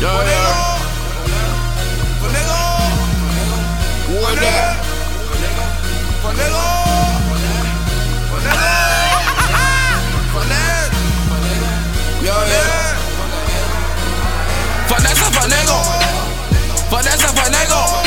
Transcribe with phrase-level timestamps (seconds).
[0.00, 0.78] Yeah, yeah.
[4.14, 4.88] What that?
[12.22, 12.98] Yeah, yeah.
[14.88, 15.78] Vanessa Fanego.
[16.90, 17.97] Vanessa Fanego.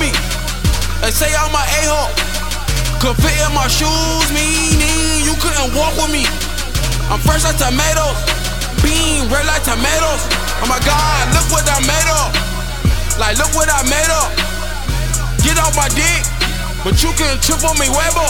[0.00, 0.10] Me.
[1.04, 2.08] They say I'm an a-hole.
[3.00, 6.24] Could fit in my shoes, meaning you couldn't walk with me.
[7.12, 8.16] I'm fresh like tomatoes,
[8.80, 10.22] bean red like tomatoes.
[10.60, 12.32] Oh my god, look what I made up.
[13.20, 14.32] Like, look what I made up.
[15.44, 16.24] Get off my dick,
[16.84, 18.28] but you can trip on me huevo.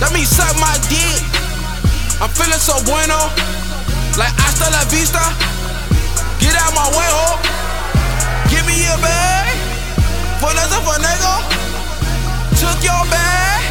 [0.00, 1.22] Let me suck my dick.
[2.22, 3.18] I'm feeling so bueno,
[4.18, 5.22] like hasta la vista.
[6.38, 7.38] Get out my way, ho.
[8.50, 9.25] Give me a bag.
[10.54, 11.34] Nothing for nigga.
[12.60, 13.62] Took your bag.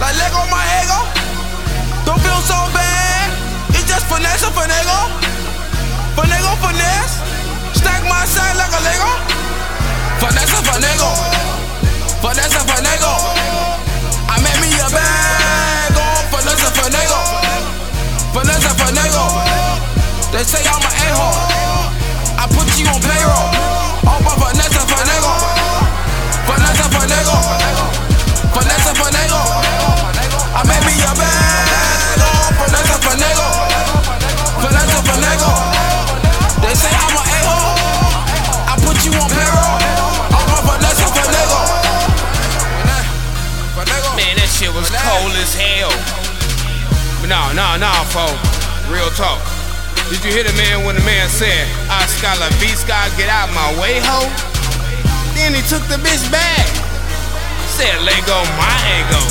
[0.00, 1.00] Like Lego my ego.
[2.04, 3.30] Don't feel so bad.
[3.70, 4.98] It's just finesse for nigga.
[6.16, 7.20] Finagle finesse.
[7.78, 9.10] Stack my side like a Lego.
[10.20, 11.33] Finesse finagle.
[45.34, 45.90] Cold as hell.
[47.20, 48.38] But no, no, no, folks.
[48.86, 49.42] Real talk.
[50.10, 53.72] Did you hear the man when the man said, Oscar La Visca, get out my
[53.80, 54.28] way, ho?
[55.34, 56.66] Then he took the bitch back.
[57.66, 59.22] Said, Lego, my ego.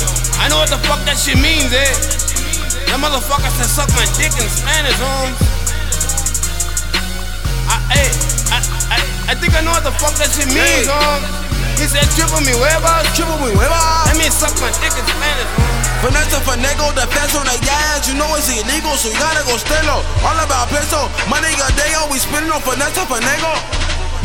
[0.42, 1.88] I know what the fuck that shit means, eh?
[2.90, 5.38] That motherfucker said, suck my dick in Spanish, homes.
[7.70, 8.10] I, hey,
[8.52, 8.58] I,
[8.92, 8.98] I,
[9.32, 11.44] I think I know what the fuck that shit means, Hey.
[11.78, 13.06] He said, triple me huevas.
[13.16, 14.06] Triple me huevas.
[14.10, 15.83] That means suck my dick in Spanish, homes.
[16.04, 20.04] Finesse finagle, the on the gas, you know it's illegal, so you gotta go stelo.
[20.20, 23.56] All about peso, money a day, oh, we spending on finesse finagle.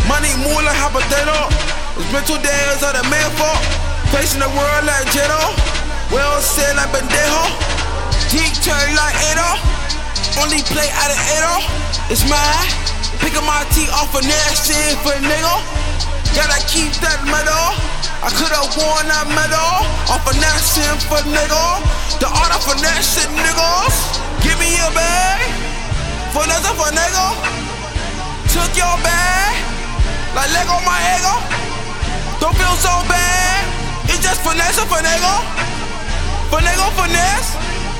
[0.03, 1.47] Money like hot potato.
[1.95, 3.55] It's been two days of the man for
[4.11, 5.39] facing the world like Jetto.
[6.11, 7.47] Well said like Bendejo.
[8.27, 9.47] Deep turn like Edo.
[10.43, 11.53] Only play out of Edo.
[12.11, 12.69] It's mine.
[13.23, 15.55] Picking my teeth off a next shit for nigga.
[16.35, 17.98] Gotta keep that medal.
[18.21, 19.99] I could've worn that medal
[20.49, 21.65] that shit for nigga.
[22.19, 23.95] The art of finesse shit, niggas.
[24.43, 25.39] Give me a bag.
[26.35, 27.27] Nothing for nigga.
[28.49, 29.53] Took your bag.
[30.33, 31.35] Like Lego my ego.
[32.41, 33.61] Don't feel so bad.
[34.09, 35.35] It's just finesse for nigga.
[36.49, 37.53] For nigga finesse.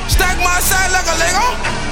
[0.09, 1.88] Stack my side like a Lego.